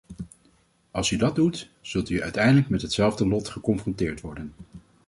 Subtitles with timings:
[0.91, 4.53] Als u dat doet, zult u uiteindelijk met hetzelfde lot geconfronteerd worden.